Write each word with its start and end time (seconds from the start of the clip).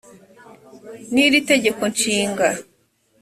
n 1.13 1.15
iri 1.25 1.39
tegeko 1.49 1.81
nshinga 1.93 2.47